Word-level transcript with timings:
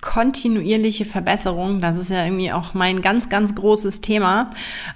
kontinuierliche 0.00 1.04
Verbesserung. 1.04 1.80
Das 1.80 1.96
ist 1.96 2.10
ja 2.10 2.24
irgendwie 2.24 2.52
auch 2.52 2.74
mein 2.74 3.02
ganz, 3.02 3.28
ganz 3.28 3.54
großes 3.54 4.00
Thema. 4.00 4.50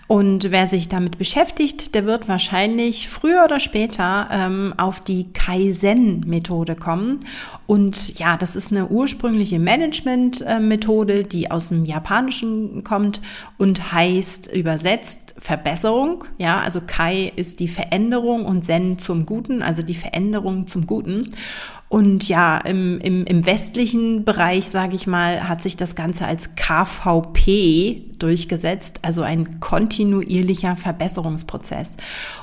Und 0.06 0.50
wer 0.50 0.66
sich 0.66 0.88
damit 0.88 1.18
beschäftigt, 1.18 1.94
der 1.94 2.06
wird 2.06 2.28
wahrscheinlich 2.28 3.08
früher 3.08 3.44
oder 3.44 3.60
später 3.60 4.28
ähm, 4.30 4.74
auf 4.76 5.00
die 5.00 5.32
Kaizen-Methode 5.32 6.76
kommen. 6.76 7.20
Und 7.66 8.18
ja, 8.18 8.36
das 8.36 8.56
ist 8.56 8.72
eine 8.72 8.88
ursprüngliche 8.88 9.58
Management-Methode, 9.58 11.24
die 11.24 11.50
aus 11.50 11.68
dem 11.68 11.84
Japanischen 11.84 12.84
kommt 12.84 13.20
und 13.58 13.92
heißt 13.92 14.52
übersetzt 14.52 15.34
Verbesserung. 15.38 16.24
Ja, 16.38 16.60
also 16.60 16.80
Kai 16.86 17.32
ist 17.36 17.60
die 17.60 17.68
Veränderung 17.68 18.46
und 18.46 18.64
Zen 18.64 18.98
zum 18.98 19.26
Guten, 19.26 19.62
also 19.62 19.82
die 19.82 19.94
Veränderung 19.94 20.66
zum 20.66 20.86
Guten. 20.86 21.30
Und 21.94 22.28
ja, 22.28 22.58
im, 22.58 22.98
im, 22.98 23.24
im 23.24 23.46
westlichen 23.46 24.24
Bereich, 24.24 24.68
sage 24.68 24.96
ich 24.96 25.06
mal, 25.06 25.48
hat 25.48 25.62
sich 25.62 25.76
das 25.76 25.94
Ganze 25.94 26.26
als 26.26 26.56
KVP 26.56 28.02
durchgesetzt, 28.18 28.98
also 29.02 29.22
ein 29.22 29.60
kontinuierlicher 29.60 30.74
Verbesserungsprozess. 30.74 31.94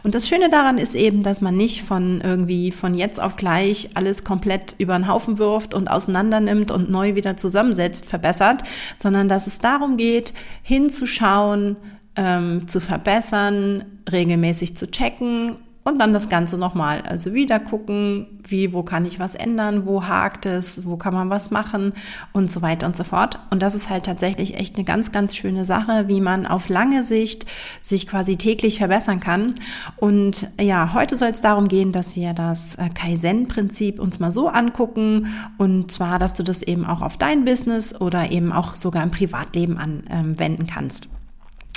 Und 0.03 0.15
das 0.15 0.29
Schöne 0.29 0.49
daran 0.49 0.77
ist 0.77 0.95
eben, 0.95 1.21
dass 1.21 1.41
man 1.41 1.57
nicht 1.57 1.81
von 1.81 2.21
irgendwie 2.21 2.71
von 2.71 2.95
jetzt 2.95 3.21
auf 3.21 3.35
gleich 3.35 3.89
alles 3.95 4.23
komplett 4.23 4.75
über 4.77 4.93
den 4.97 5.09
Haufen 5.09 5.37
wirft 5.37 5.73
und 5.73 5.89
auseinander 5.89 6.39
nimmt 6.39 6.71
und 6.71 6.89
neu 6.89 7.15
wieder 7.15 7.35
zusammensetzt, 7.35 8.05
verbessert, 8.05 8.63
sondern 8.95 9.27
dass 9.27 9.47
es 9.47 9.59
darum 9.59 9.97
geht, 9.97 10.33
hinzuschauen, 10.63 11.75
ähm, 12.15 12.69
zu 12.69 12.79
verbessern, 12.79 13.83
regelmäßig 14.09 14.77
zu 14.77 14.89
checken 14.89 15.57
und 15.83 15.99
dann 15.99 16.13
das 16.13 16.29
Ganze 16.29 16.57
nochmal. 16.57 17.01
Also 17.01 17.33
wieder 17.33 17.59
gucken, 17.59 18.27
wie, 18.47 18.71
wo 18.71 18.83
kann 18.83 19.05
ich 19.05 19.19
was 19.19 19.33
ändern, 19.33 19.85
wo 19.85 20.07
hakt 20.07 20.45
es, 20.45 20.85
wo 20.85 20.95
kann 20.95 21.13
man 21.13 21.29
was 21.29 21.49
machen 21.49 21.93
und 22.33 22.51
so 22.51 22.61
weiter 22.61 22.85
und 22.85 22.95
so 22.95 23.03
fort. 23.03 23.39
Und 23.49 23.61
das 23.61 23.73
ist 23.73 23.89
halt 23.89 24.05
tatsächlich 24.05 24.55
echt 24.55 24.75
eine 24.75 24.83
ganz, 24.83 25.11
ganz 25.11 25.35
schöne 25.35 25.65
Sache, 25.65 26.07
wie 26.07 26.21
man 26.21 26.45
auf 26.45 26.69
lange 26.69 27.03
Sicht 27.03 27.45
sich 27.81 28.07
quasi 28.07 28.37
täglich 28.37 28.77
verbessern 28.77 29.19
kann. 29.19 29.55
Und 29.97 30.49
ja, 30.59 30.93
heute 30.93 31.15
soll 31.15 31.29
es 31.29 31.41
darum 31.41 31.67
gehen, 31.67 31.91
dass 31.91 32.15
wir 32.15 32.33
das 32.33 32.75
äh, 32.75 32.89
Kaizen-Prinzip 32.89 33.99
uns 33.99 34.19
mal 34.19 34.31
so 34.31 34.49
angucken. 34.49 35.33
Und 35.57 35.91
zwar, 35.91 36.19
dass 36.19 36.35
du 36.35 36.43
das 36.43 36.61
eben 36.61 36.85
auch 36.85 37.01
auf 37.01 37.17
dein 37.17 37.43
Business 37.43 37.99
oder 37.99 38.31
eben 38.31 38.51
auch 38.51 38.75
sogar 38.75 39.01
im 39.01 39.11
Privatleben 39.11 39.77
anwenden 39.79 40.67
kannst. 40.67 41.09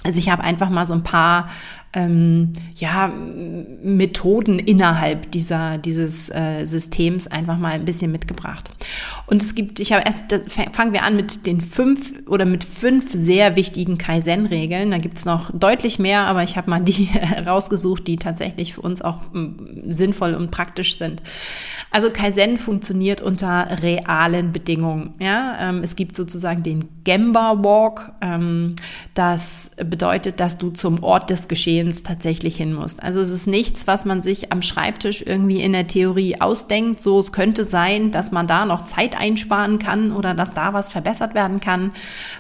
Also 0.04 0.18
ich 0.18 0.28
habe 0.28 0.44
einfach 0.44 0.70
mal 0.70 0.84
so 0.84 0.94
ein 0.94 1.02
paar 1.02 1.48
ähm, 1.94 2.52
ja, 2.76 3.12
Methoden 3.82 4.58
innerhalb 4.58 5.30
dieser, 5.30 5.78
dieses 5.78 6.28
äh, 6.28 6.64
Systems 6.64 7.28
einfach 7.28 7.56
mal 7.56 7.72
ein 7.72 7.84
bisschen 7.84 8.10
mitgebracht. 8.10 8.68
Und 9.26 9.42
es 9.42 9.54
gibt, 9.54 9.80
ich 9.80 9.92
habe 9.92 10.02
erst, 10.04 10.22
fangen 10.72 10.92
wir 10.92 11.04
an 11.04 11.16
mit 11.16 11.46
den 11.46 11.60
fünf 11.60 12.12
oder 12.26 12.44
mit 12.44 12.64
fünf 12.64 13.10
sehr 13.12 13.56
wichtigen 13.56 13.96
Kaizen-Regeln. 13.96 14.90
Da 14.90 14.98
gibt's 14.98 15.24
noch 15.24 15.50
deutlich 15.52 15.98
mehr, 15.98 16.26
aber 16.26 16.42
ich 16.42 16.56
habe 16.56 16.68
mal 16.68 16.80
die 16.80 17.08
rausgesucht, 17.46 18.06
die 18.06 18.16
tatsächlich 18.16 18.74
für 18.74 18.80
uns 18.80 19.00
auch 19.00 19.22
sinnvoll 19.88 20.34
und 20.34 20.50
praktisch 20.50 20.98
sind. 20.98 21.22
Also 21.90 22.10
Kaizen 22.10 22.58
funktioniert 22.58 23.22
unter 23.22 23.82
realen 23.82 24.52
Bedingungen. 24.52 25.14
Ja? 25.20 25.56
Ähm, 25.60 25.82
es 25.84 25.94
gibt 25.94 26.16
sozusagen 26.16 26.64
den 26.64 26.88
Gemba 27.04 27.62
Walk. 27.62 28.12
Ähm, 28.20 28.74
das 29.14 29.76
bedeutet, 29.94 30.40
dass 30.40 30.58
du 30.58 30.70
zum 30.70 31.04
Ort 31.04 31.30
des 31.30 31.46
Geschehens 31.46 32.02
tatsächlich 32.02 32.56
hin 32.56 32.74
musst. 32.74 33.00
Also 33.00 33.20
es 33.20 33.30
ist 33.30 33.46
nichts, 33.46 33.86
was 33.86 34.04
man 34.04 34.24
sich 34.24 34.50
am 34.50 34.60
Schreibtisch 34.60 35.22
irgendwie 35.24 35.60
in 35.60 35.70
der 35.70 35.86
Theorie 35.86 36.40
ausdenkt. 36.40 37.00
So, 37.00 37.20
es 37.20 37.30
könnte 37.30 37.64
sein, 37.64 38.10
dass 38.10 38.32
man 38.32 38.48
da 38.48 38.66
noch 38.66 38.86
Zeit 38.86 39.16
einsparen 39.16 39.78
kann 39.78 40.10
oder 40.10 40.34
dass 40.34 40.52
da 40.52 40.72
was 40.72 40.88
verbessert 40.88 41.36
werden 41.36 41.60
kann, 41.60 41.92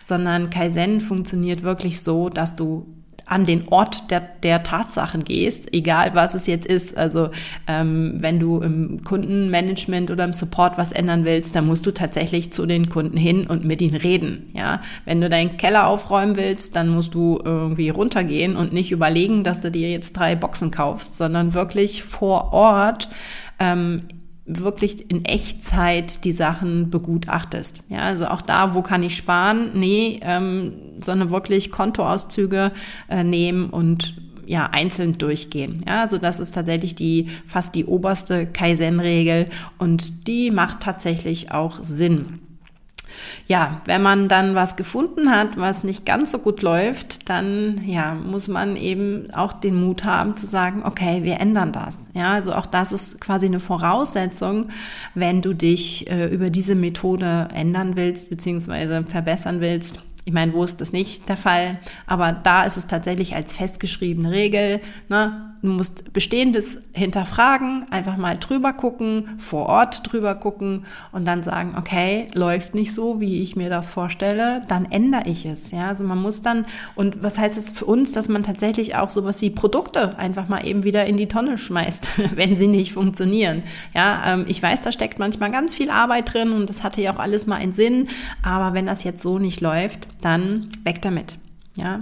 sondern 0.04 0.50
Kaizen 0.50 1.00
funktioniert 1.00 1.62
wirklich 1.62 2.00
so, 2.00 2.28
dass 2.28 2.56
du 2.56 2.93
an 3.26 3.46
den 3.46 3.68
Ort 3.68 4.10
der, 4.10 4.20
der 4.20 4.62
Tatsachen 4.62 5.24
gehst, 5.24 5.72
egal 5.72 6.14
was 6.14 6.34
es 6.34 6.46
jetzt 6.46 6.66
ist. 6.66 6.96
Also 6.96 7.30
ähm, 7.66 8.16
wenn 8.18 8.38
du 8.38 8.60
im 8.60 9.02
Kundenmanagement 9.04 10.10
oder 10.10 10.24
im 10.24 10.32
Support 10.32 10.76
was 10.78 10.92
ändern 10.92 11.24
willst, 11.24 11.56
dann 11.56 11.66
musst 11.66 11.86
du 11.86 11.92
tatsächlich 11.92 12.52
zu 12.52 12.66
den 12.66 12.88
Kunden 12.88 13.16
hin 13.16 13.46
und 13.46 13.64
mit 13.64 13.80
ihnen 13.80 13.96
reden. 13.96 14.50
Ja, 14.54 14.80
wenn 15.04 15.20
du 15.20 15.28
deinen 15.28 15.56
Keller 15.56 15.86
aufräumen 15.86 16.36
willst, 16.36 16.76
dann 16.76 16.88
musst 16.88 17.14
du 17.14 17.40
irgendwie 17.42 17.88
runtergehen 17.88 18.56
und 18.56 18.72
nicht 18.72 18.92
überlegen, 18.92 19.44
dass 19.44 19.60
du 19.60 19.70
dir 19.70 19.90
jetzt 19.90 20.14
drei 20.14 20.34
Boxen 20.34 20.70
kaufst, 20.70 21.16
sondern 21.16 21.54
wirklich 21.54 22.02
vor 22.02 22.52
Ort 22.52 23.08
ähm, 23.58 24.02
wirklich 24.46 25.10
in 25.10 25.24
Echtzeit 25.24 26.24
die 26.24 26.32
Sachen 26.32 26.90
begutachtest. 26.90 27.82
Ja, 27.88 28.00
also 28.00 28.26
auch 28.26 28.42
da, 28.42 28.74
wo 28.74 28.82
kann 28.82 29.02
ich 29.02 29.16
sparen? 29.16 29.70
Nee, 29.74 30.20
ähm, 30.22 30.72
sondern 31.02 31.30
wirklich 31.30 31.70
Kontoauszüge 31.70 32.72
äh, 33.08 33.24
nehmen 33.24 33.70
und 33.70 34.14
ja 34.46 34.68
einzeln 34.70 35.16
durchgehen. 35.16 35.82
Ja, 35.86 36.02
also 36.02 36.18
das 36.18 36.40
ist 36.40 36.54
tatsächlich 36.54 36.94
die 36.94 37.30
fast 37.46 37.74
die 37.74 37.86
oberste 37.86 38.46
Kaizen-Regel 38.46 39.46
und 39.78 40.28
die 40.28 40.50
macht 40.50 40.80
tatsächlich 40.80 41.50
auch 41.50 41.82
Sinn 41.82 42.40
ja, 43.46 43.80
wenn 43.84 44.02
man 44.02 44.28
dann 44.28 44.54
was 44.54 44.76
gefunden 44.76 45.30
hat, 45.30 45.56
was 45.56 45.84
nicht 45.84 46.06
ganz 46.06 46.32
so 46.32 46.38
gut 46.38 46.62
läuft, 46.62 47.28
dann 47.28 47.82
ja, 47.86 48.14
muss 48.14 48.48
man 48.48 48.76
eben 48.76 49.32
auch 49.34 49.52
den 49.52 49.74
Mut 49.74 50.04
haben 50.04 50.36
zu 50.36 50.46
sagen, 50.46 50.82
okay, 50.84 51.22
wir 51.22 51.40
ändern 51.40 51.72
das. 51.72 52.10
Ja, 52.14 52.32
also 52.32 52.54
auch 52.54 52.66
das 52.66 52.92
ist 52.92 53.20
quasi 53.20 53.46
eine 53.46 53.60
Voraussetzung, 53.60 54.68
wenn 55.14 55.42
du 55.42 55.54
dich 55.54 56.10
äh, 56.10 56.26
über 56.26 56.50
diese 56.50 56.74
Methode 56.74 57.48
ändern 57.52 57.96
willst 57.96 58.30
beziehungsweise 58.30 59.04
verbessern 59.04 59.60
willst. 59.60 60.00
Ich 60.26 60.32
meine, 60.32 60.54
wo 60.54 60.64
ist 60.64 60.80
das 60.80 60.92
nicht 60.92 61.28
der 61.28 61.36
Fall? 61.36 61.78
Aber 62.06 62.32
da 62.32 62.64
ist 62.64 62.78
es 62.78 62.86
tatsächlich 62.86 63.34
als 63.34 63.52
festgeschriebene 63.52 64.30
Regel. 64.30 64.80
Ne? 65.08 65.53
Du 65.64 65.70
musst 65.70 66.12
Bestehendes 66.12 66.90
hinterfragen, 66.92 67.86
einfach 67.90 68.18
mal 68.18 68.36
drüber 68.36 68.74
gucken, 68.74 69.30
vor 69.38 69.64
Ort 69.64 70.02
drüber 70.12 70.34
gucken 70.34 70.84
und 71.10 71.24
dann 71.24 71.42
sagen, 71.42 71.74
okay, 71.78 72.26
läuft 72.34 72.74
nicht 72.74 72.92
so, 72.92 73.18
wie 73.18 73.42
ich 73.42 73.56
mir 73.56 73.70
das 73.70 73.88
vorstelle, 73.88 74.60
dann 74.68 74.84
ändere 74.84 75.22
ich 75.24 75.46
es. 75.46 75.70
Ja, 75.70 75.88
also 75.88 76.04
man 76.04 76.20
muss 76.20 76.42
dann, 76.42 76.66
und 76.96 77.22
was 77.22 77.38
heißt 77.38 77.56
es 77.56 77.70
für 77.70 77.86
uns, 77.86 78.12
dass 78.12 78.28
man 78.28 78.42
tatsächlich 78.42 78.96
auch 78.96 79.08
sowas 79.08 79.40
wie 79.40 79.48
Produkte 79.48 80.18
einfach 80.18 80.48
mal 80.48 80.66
eben 80.66 80.84
wieder 80.84 81.06
in 81.06 81.16
die 81.16 81.28
Tonne 81.28 81.56
schmeißt, 81.56 82.10
wenn 82.36 82.56
sie 82.56 82.66
nicht 82.66 82.92
funktionieren. 82.92 83.62
Ja, 83.94 84.34
ähm, 84.34 84.44
ich 84.46 84.62
weiß, 84.62 84.82
da 84.82 84.92
steckt 84.92 85.18
manchmal 85.18 85.50
ganz 85.50 85.74
viel 85.74 85.88
Arbeit 85.88 86.34
drin 86.34 86.52
und 86.52 86.68
das 86.68 86.82
hatte 86.82 87.00
ja 87.00 87.14
auch 87.14 87.18
alles 87.18 87.46
mal 87.46 87.56
einen 87.56 87.72
Sinn, 87.72 88.08
aber 88.42 88.74
wenn 88.74 88.84
das 88.84 89.02
jetzt 89.02 89.22
so 89.22 89.38
nicht 89.38 89.62
läuft, 89.62 90.08
dann 90.20 90.68
weg 90.84 91.00
damit. 91.00 91.38
Ja. 91.76 92.00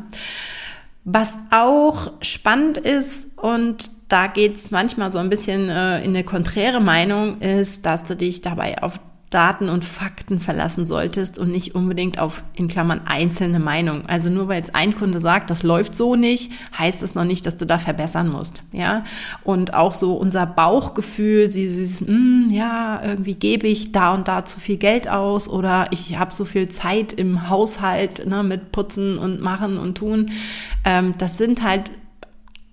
Was 1.05 1.37
auch 1.51 2.13
spannend 2.21 2.79
ist 2.79 3.37
und 3.39 3.91
da 4.09 4.29
geht's 4.29 4.71
manchmal 4.71 5.13
so 5.13 5.19
ein 5.19 5.31
bisschen 5.31 5.69
äh, 5.69 6.03
in 6.03 6.11
eine 6.11 6.23
konträre 6.23 6.81
Meinung, 6.81 7.41
ist, 7.41 7.87
dass 7.87 8.05
du 8.05 8.15
dich 8.15 8.41
dabei 8.41 8.83
auf 8.83 9.01
Daten 9.33 9.69
und 9.69 9.85
Fakten 9.85 10.41
verlassen 10.41 10.87
solltest 10.87 11.39
und 11.39 11.51
nicht 11.51 11.75
unbedingt 11.75 12.19
auf, 12.19 12.43
in 12.55 12.69
Klammern, 12.69 13.01
einzelne 13.07 13.61
Meinungen. 13.61 14.07
Also 14.07 14.31
nur 14.31 14.49
weil 14.49 14.59
jetzt 14.59 14.75
ein 14.75 14.95
Kunde 14.95 15.21
sagt, 15.21 15.51
das 15.51 15.63
läuft 15.63 15.95
so 15.95 16.17
nicht, 16.17 16.53
heißt 16.77 17.03
es 17.03 17.15
noch 17.15 17.25
nicht, 17.25 17.47
dass 17.47 17.57
du 17.57 17.67
da 17.67 17.79
verbessern 17.79 18.29
musst. 18.29 18.63
Ja. 18.73 19.05
Und 19.43 19.75
auch 19.75 19.95
so 19.95 20.15
unser 20.15 20.45
Bauchgefühl, 20.45 21.49
dieses, 21.49 22.03
mm, 22.07 22.51
ja, 22.51 23.03
irgendwie 23.03 23.35
gebe 23.35 23.67
ich 23.67 23.93
da 23.93 24.15
und 24.15 24.29
da 24.29 24.45
zu 24.45 24.61
viel 24.61 24.77
Geld 24.77 25.09
aus 25.09 25.49
oder 25.49 25.89
ich 25.91 26.19
habe 26.19 26.33
so 26.33 26.45
viel 26.45 26.69
Zeit 26.69 27.13
im 27.13 27.49
Haushalt 27.49 28.27
ne, 28.27 28.43
mit 28.43 28.73
Putzen 28.73 29.19
und 29.19 29.41
Machen 29.41 29.79
und 29.79 29.97
Tun. 29.97 30.31
Ähm, 30.85 31.15
das 31.19 31.39
sind 31.39 31.63
halt 31.63 31.91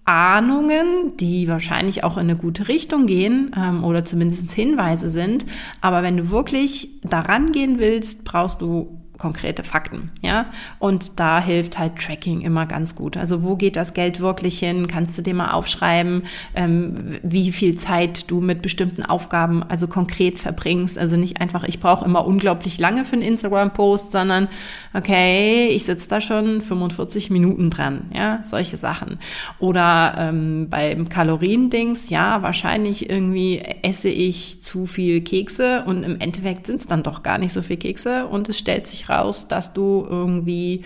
Ahnungen, 0.09 1.15
die 1.17 1.47
wahrscheinlich 1.47 2.03
auch 2.03 2.17
in 2.17 2.23
eine 2.23 2.35
gute 2.35 2.67
Richtung 2.67 3.05
gehen 3.05 3.55
ähm, 3.55 3.83
oder 3.83 4.03
zumindest 4.03 4.49
Hinweise 4.49 5.11
sind. 5.11 5.45
Aber 5.81 6.01
wenn 6.01 6.17
du 6.17 6.31
wirklich 6.31 6.99
daran 7.03 7.51
gehen 7.51 7.77
willst, 7.77 8.25
brauchst 8.25 8.59
du 8.59 8.98
konkrete 9.19 9.63
Fakten, 9.63 10.11
ja. 10.21 10.45
Und 10.79 11.19
da 11.19 11.41
hilft 11.41 11.77
halt 11.77 11.97
Tracking 11.97 12.41
immer 12.41 12.65
ganz 12.65 12.95
gut. 12.95 13.17
Also 13.17 13.43
wo 13.43 13.57
geht 13.57 13.75
das 13.75 13.93
Geld 13.93 14.21
wirklich 14.21 14.59
hin? 14.59 14.87
Kannst 14.87 15.17
du 15.17 15.21
dir 15.21 15.33
mal 15.33 15.51
aufschreiben, 15.51 16.23
ähm, 16.55 17.19
wie 17.21 17.51
viel 17.51 17.75
Zeit 17.75 18.31
du 18.31 18.39
mit 18.39 18.61
bestimmten 18.61 19.03
Aufgaben 19.03 19.61
also 19.61 19.87
konkret 19.87 20.39
verbringst. 20.39 20.97
Also 20.97 21.17
nicht 21.17 21.41
einfach, 21.41 21.65
ich 21.65 21.79
brauche 21.81 22.05
immer 22.05 22.25
unglaublich 22.25 22.79
lange 22.79 23.03
für 23.03 23.13
einen 23.13 23.21
Instagram-Post, 23.23 24.11
sondern 24.11 24.47
okay, 24.93 25.67
ich 25.67 25.83
sitze 25.83 26.09
da 26.09 26.21
schon 26.21 26.61
45 26.61 27.29
Minuten 27.29 27.69
dran, 27.69 28.09
ja, 28.13 28.41
solche 28.41 28.77
Sachen. 28.77 29.19
Oder 29.59 30.15
ähm, 30.17 30.67
beim 30.69 31.09
Kaloriendings, 31.09 32.09
ja, 32.09 32.41
wahrscheinlich 32.41 33.09
irgendwie 33.09 33.59
esse 33.81 34.09
ich 34.09 34.61
zu 34.61 34.85
viel 34.85 35.21
Kekse 35.21 35.83
und 35.85 36.03
im 36.03 36.21
Endeffekt 36.21 36.67
sind 36.67 36.79
es 36.79 36.87
dann 36.87 37.03
doch 37.03 37.21
gar 37.21 37.37
nicht 37.37 37.51
so 37.51 37.61
viel 37.61 37.77
Kekse 37.77 38.27
und 38.27 38.47
es 38.47 38.57
stellt 38.57 38.87
sich 38.87 39.08
raus, 39.09 39.47
dass 39.47 39.73
du 39.73 40.05
irgendwie 40.07 40.83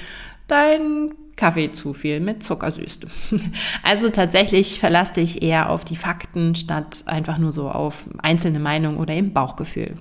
dein 0.48 1.14
Kaffee 1.36 1.72
zu 1.72 1.94
viel 1.94 2.20
mit 2.20 2.44
Zucker 2.44 2.72
süßt. 2.72 3.08
Also 3.84 4.10
tatsächlich 4.10 4.80
verlass 4.80 5.14
dich 5.14 5.42
eher 5.42 5.70
auf 5.70 5.84
die 5.84 5.96
Fakten 5.96 6.56
statt 6.56 7.04
einfach 7.06 7.38
nur 7.38 7.52
so 7.52 7.70
auf 7.70 8.06
einzelne 8.22 8.60
Meinung 8.60 8.98
oder 8.98 9.14
im 9.16 9.34
Bauchgefühl. 9.34 9.96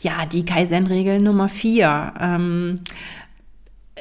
Ja, 0.00 0.26
die 0.26 0.44
Kaizen-Regel 0.44 1.18
Nummer 1.20 1.48
vier. 1.48 2.14
Ähm, 2.20 2.80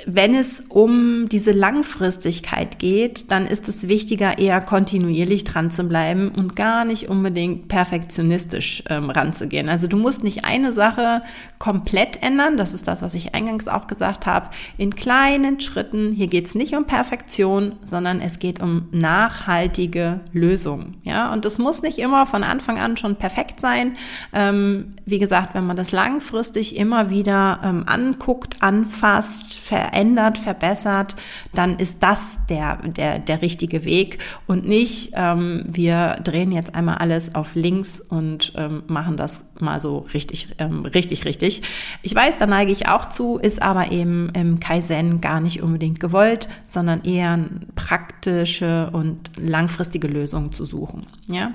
wenn 0.06 0.36
es 0.36 0.60
um 0.70 1.30
diese 1.30 1.52
Langfristigkeit 1.52 2.80
geht, 2.80 3.32
dann 3.32 3.46
ist 3.46 3.68
es 3.70 3.88
wichtiger, 3.88 4.38
eher 4.38 4.62
kontinuierlich 4.62 5.44
dran 5.44 5.72
zu 5.72 5.84
bleiben 5.84 6.30
und 6.30 6.56
gar 6.56 6.86
nicht 6.86 7.10
unbedingt 7.10 7.68
perfektionistisch 7.68 8.84
ähm, 8.90 9.10
ranzugehen. 9.10 9.70
Also 9.70 9.88
du 9.88 9.98
musst 9.98 10.24
nicht 10.24 10.46
eine 10.46 10.72
Sache 10.72 11.22
komplett 11.60 12.22
ändern, 12.22 12.58
das 12.58 12.74
ist 12.74 12.88
das, 12.88 13.02
was 13.02 13.14
ich 13.16 13.34
eingangs 13.34 13.68
auch 13.68 13.88
gesagt 13.88 14.26
habe, 14.26 14.50
in 14.78 14.96
kleinen 14.96 15.60
Schritten. 15.60 16.12
Hier 16.12 16.28
geht 16.28 16.46
es 16.46 16.56
nicht 16.56 16.76
um 16.76 16.86
Perfektion, 16.86 17.74
sondern 17.84 18.22
es 18.22 18.40
geht 18.40 18.62
um 18.62 18.88
nachhaltige 18.92 20.22
Lösungen. 20.34 20.98
Ja, 21.04 21.32
und 21.34 21.46
das 21.46 21.60
muss 21.60 21.82
nicht 21.82 22.00
immer 22.00 22.26
von 22.26 22.44
Anfang 22.44 22.80
an 22.80 22.98
schon 22.98 23.16
perfekt 23.16 23.60
sein. 23.60 23.98
Ähm, 24.34 24.96
wie 25.06 25.20
gesagt, 25.20 25.54
wenn 25.56 25.66
man 25.66 25.78
das 25.78 25.92
langfristig 25.92 26.76
immer 26.76 27.10
wieder 27.10 27.60
ähm, 27.64 27.84
anguckt, 27.88 28.62
anfasst, 28.62 29.60
ver 29.60 29.87
verändert, 29.88 30.38
verbessert, 30.38 31.16
dann 31.54 31.78
ist 31.80 32.04
das 32.04 32.40
der, 32.50 32.78
der, 32.84 33.20
der 33.20 33.42
richtige 33.42 33.86
Weg. 33.86 34.20
Und 34.46 34.68
nicht, 34.68 35.12
ähm, 35.16 35.64
wir 35.68 36.18
drehen 36.24 36.52
jetzt 36.52 36.76
einmal 36.76 36.98
alles 36.98 37.36
auf 37.36 37.56
links 37.56 38.02
und 38.02 38.54
ähm, 38.58 38.84
machen 38.88 39.18
das 39.18 39.54
mal 39.62 39.80
so 39.80 40.00
richtig, 40.14 40.50
ähm, 40.58 40.86
richtig, 40.86 41.26
richtig. 41.26 41.62
Ich 42.02 42.14
weiß, 42.14 42.38
da 42.38 42.46
neige 42.46 42.72
ich 42.72 42.88
auch 42.88 43.08
zu, 43.08 43.38
ist 43.38 43.62
aber 43.62 43.92
eben 43.92 44.30
im 44.30 44.60
Kaizen 44.60 45.22
gar 45.22 45.40
nicht 45.40 45.62
unbedingt 45.62 46.00
gewollt, 46.00 46.48
sondern 46.64 47.04
eher 47.04 47.40
praktische 47.76 48.90
und 48.92 49.32
langfristige 49.38 50.08
Lösungen 50.08 50.52
zu 50.52 50.66
suchen. 50.66 51.06
Ja. 51.28 51.52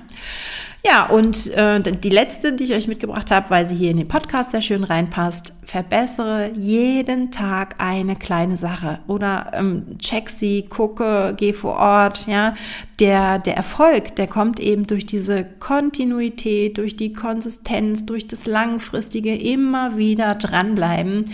Ja, 0.84 1.06
und 1.06 1.46
äh, 1.54 1.80
die 1.80 2.08
letzte, 2.08 2.54
die 2.54 2.64
ich 2.64 2.74
euch 2.74 2.88
mitgebracht 2.88 3.30
habe, 3.30 3.50
weil 3.50 3.66
sie 3.66 3.76
hier 3.76 3.92
in 3.92 3.98
den 3.98 4.08
Podcast 4.08 4.50
sehr 4.50 4.62
schön 4.62 4.82
reinpasst, 4.82 5.54
verbessere 5.64 6.50
jeden 6.58 7.30
Tag 7.30 7.76
eine 7.78 8.16
kleine 8.16 8.56
Sache 8.56 8.98
oder 9.06 9.52
ähm, 9.54 9.96
check 9.98 10.28
sie, 10.28 10.62
gucke, 10.62 11.34
geh 11.36 11.52
vor 11.52 11.76
Ort, 11.76 12.26
ja. 12.26 12.54
Der, 12.98 13.38
der 13.38 13.56
Erfolg, 13.56 14.16
der 14.16 14.26
kommt 14.26 14.58
eben 14.58 14.86
durch 14.86 15.06
diese 15.06 15.44
Kontinuität, 15.44 16.78
durch 16.78 16.96
die 16.96 17.12
Konsistenz, 17.12 17.91
durch 17.96 18.26
das 18.26 18.46
langfristige 18.46 19.34
immer 19.34 19.96
wieder 19.96 20.34
dranbleiben. 20.34 21.24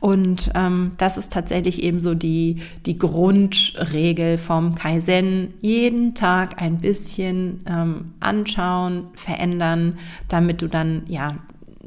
Und 0.00 0.50
ähm, 0.54 0.92
das 0.98 1.16
ist 1.16 1.32
tatsächlich 1.32 1.82
eben 1.82 2.00
so 2.00 2.14
die, 2.14 2.62
die 2.86 2.98
Grundregel 2.98 4.38
vom 4.38 4.74
Kaizen. 4.74 5.54
Jeden 5.60 6.14
Tag 6.14 6.60
ein 6.60 6.78
bisschen 6.78 7.60
ähm, 7.66 8.14
anschauen, 8.20 9.08
verändern, 9.14 9.98
damit 10.28 10.62
du 10.62 10.68
dann 10.68 11.02
ja 11.06 11.36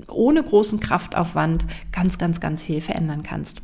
ohne 0.09 0.43
großen 0.43 0.79
Kraftaufwand 0.79 1.65
ganz, 1.91 2.17
ganz, 2.17 2.39
ganz 2.39 2.63
viel 2.63 2.81
verändern 2.81 3.23
kannst. 3.23 3.61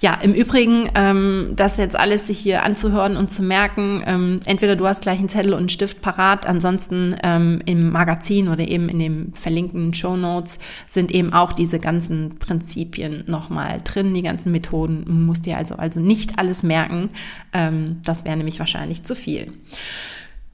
Ja, 0.00 0.14
im 0.14 0.32
Übrigen, 0.32 0.90
ähm, 0.94 1.52
das 1.56 1.76
jetzt 1.76 1.96
alles 1.96 2.26
sich 2.26 2.38
hier 2.38 2.64
anzuhören 2.64 3.16
und 3.16 3.30
zu 3.30 3.42
merken, 3.42 4.02
ähm, 4.06 4.40
entweder 4.46 4.76
du 4.76 4.86
hast 4.86 5.02
gleich 5.02 5.18
einen 5.18 5.28
Zettel 5.28 5.52
und 5.52 5.58
einen 5.58 5.68
Stift 5.68 6.00
parat, 6.00 6.46
ansonsten 6.46 7.16
ähm, 7.22 7.60
im 7.66 7.90
Magazin 7.90 8.48
oder 8.48 8.66
eben 8.66 8.88
in 8.88 8.98
den 8.98 9.32
verlinkten 9.34 9.92
Show 9.94 10.16
Notes 10.16 10.58
sind 10.86 11.10
eben 11.10 11.32
auch 11.32 11.52
diese 11.52 11.78
ganzen 11.78 12.38
Prinzipien 12.38 13.24
nochmal 13.26 13.78
drin, 13.84 14.14
die 14.14 14.22
ganzen 14.22 14.52
Methoden. 14.52 15.04
Du 15.04 15.12
musst 15.12 15.46
dir 15.46 15.56
also, 15.56 15.76
also 15.76 16.00
nicht 16.00 16.38
alles 16.38 16.62
merken. 16.62 17.10
Ähm, 17.52 18.00
das 18.04 18.24
wäre 18.24 18.36
nämlich 18.36 18.58
wahrscheinlich 18.58 19.04
zu 19.04 19.14
viel. 19.14 19.52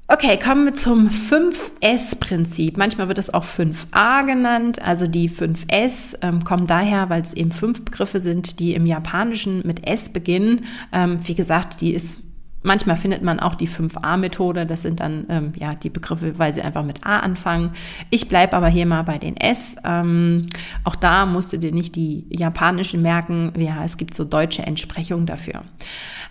Okay, 0.08 0.38
kommen 0.38 0.66
wir 0.66 0.74
zum 0.74 1.08
5S-Prinzip. 1.08 2.76
Manchmal 2.76 3.08
wird 3.08 3.18
es 3.18 3.34
auch 3.34 3.44
5a 3.44 4.24
genannt. 4.24 4.80
Also 4.80 5.08
die 5.08 5.28
5S 5.28 6.18
ähm, 6.22 6.44
kommen 6.44 6.68
daher, 6.68 7.10
weil 7.10 7.22
es 7.22 7.32
eben 7.32 7.50
fünf 7.50 7.84
Begriffe 7.84 8.20
sind, 8.20 8.60
die 8.60 8.74
im 8.74 8.86
Japanischen 8.86 9.66
mit 9.66 9.84
S 9.84 10.12
beginnen. 10.12 10.66
Ähm, 10.92 11.18
wie 11.26 11.34
gesagt, 11.34 11.80
die 11.80 11.92
ist 11.92 12.22
Manchmal 12.62 12.96
findet 12.96 13.22
man 13.22 13.38
auch 13.38 13.54
die 13.54 13.68
5a-Methode. 13.68 14.66
Das 14.66 14.82
sind 14.82 14.98
dann 14.98 15.26
ähm, 15.28 15.52
ja 15.56 15.72
die 15.72 15.90
Begriffe, 15.90 16.36
weil 16.36 16.52
sie 16.52 16.62
einfach 16.62 16.82
mit 16.82 17.06
A 17.06 17.20
anfangen. 17.20 17.70
Ich 18.10 18.26
bleibe 18.26 18.54
aber 18.54 18.66
hier 18.66 18.86
mal 18.86 19.02
bei 19.02 19.18
den 19.18 19.36
S. 19.36 19.76
Ähm, 19.84 20.46
auch 20.82 20.96
da 20.96 21.26
musst 21.26 21.52
du 21.52 21.58
dir 21.58 21.70
nicht 21.70 21.94
die 21.94 22.26
japanischen 22.28 23.02
merken. 23.02 23.52
Ja, 23.56 23.84
es 23.84 23.98
gibt 23.98 24.14
so 24.14 24.24
deutsche 24.24 24.64
Entsprechungen 24.64 25.26
dafür. 25.26 25.62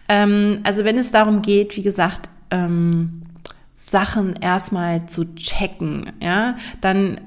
Ähm, 0.10 0.60
also 0.64 0.84
wenn 0.84 0.98
es 0.98 1.14
darum 1.14 1.42
geht, 1.42 1.78
wie 1.78 1.84
gesagt, 1.84 2.28
ähm, 2.52 3.22
Sachen 3.76 4.38
erstmal 4.38 5.06
zu 5.06 5.36
checken, 5.36 6.14
ja, 6.22 6.56
dann 6.80 7.20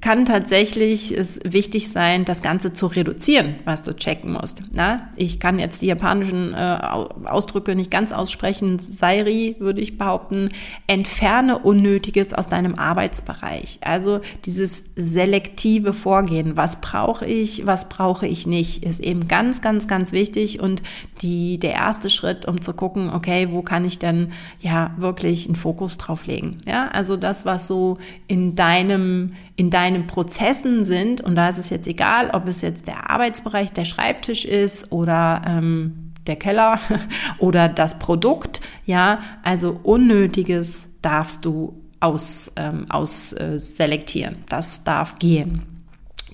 kann 0.00 0.26
tatsächlich 0.26 1.16
es 1.16 1.40
wichtig 1.44 1.90
sein, 1.90 2.24
das 2.24 2.42
Ganze 2.42 2.72
zu 2.72 2.86
reduzieren, 2.86 3.56
was 3.64 3.82
du 3.82 3.94
checken 3.94 4.32
musst. 4.32 4.62
Na, 4.72 5.10
ich 5.16 5.40
kann 5.40 5.58
jetzt 5.58 5.82
die 5.82 5.86
japanischen 5.86 6.54
äh, 6.54 6.78
Ausdrücke 7.24 7.74
nicht 7.74 7.90
ganz 7.90 8.12
aussprechen. 8.12 8.78
Sairi 8.78 9.56
würde 9.58 9.80
ich 9.80 9.98
behaupten, 9.98 10.50
entferne 10.86 11.58
Unnötiges 11.58 12.34
aus 12.34 12.48
deinem 12.48 12.74
Arbeitsbereich. 12.74 13.78
Also 13.82 14.20
dieses 14.44 14.84
selektive 14.96 15.92
Vorgehen. 15.92 16.56
Was 16.56 16.80
brauche 16.80 17.26
ich, 17.26 17.66
was 17.66 17.88
brauche 17.88 18.26
ich 18.26 18.46
nicht, 18.46 18.84
ist 18.84 19.00
eben 19.00 19.28
ganz, 19.28 19.62
ganz, 19.62 19.88
ganz 19.88 20.12
wichtig 20.12 20.60
und 20.60 20.82
die, 21.22 21.58
der 21.58 21.72
erste 21.72 22.10
Schritt, 22.10 22.46
um 22.46 22.60
zu 22.60 22.72
gucken, 22.72 23.10
okay, 23.10 23.48
wo 23.50 23.62
kann 23.62 23.84
ich 23.84 23.98
denn 23.98 24.32
ja 24.60 24.94
wirklich 24.96 25.46
einen 25.46 25.56
Fokus 25.56 25.98
drauf 25.98 26.26
legen? 26.26 26.60
Ja, 26.66 26.88
also 26.88 27.16
das, 27.16 27.46
was 27.46 27.66
so 27.66 27.98
in 28.26 28.54
deinem 28.54 29.32
in 29.56 29.70
deinen 29.70 30.06
Prozessen 30.06 30.84
sind, 30.84 31.20
und 31.20 31.34
da 31.34 31.48
ist 31.48 31.58
es 31.58 31.70
jetzt 31.70 31.86
egal, 31.86 32.30
ob 32.30 32.48
es 32.48 32.62
jetzt 32.62 32.86
der 32.86 33.10
Arbeitsbereich, 33.10 33.72
der 33.72 33.84
Schreibtisch 33.84 34.44
ist 34.44 34.92
oder 34.92 35.42
ähm, 35.46 36.12
der 36.26 36.36
Keller 36.36 36.80
oder 37.38 37.68
das 37.68 37.98
Produkt, 37.98 38.60
ja, 38.86 39.20
also 39.42 39.78
Unnötiges 39.82 40.88
darfst 41.02 41.44
du 41.44 41.82
aus, 42.00 42.52
ähm, 42.56 42.86
aus 42.88 43.32
äh, 43.32 43.58
selektieren. 43.58 44.36
Das 44.48 44.84
darf 44.84 45.18
gehen. 45.18 45.62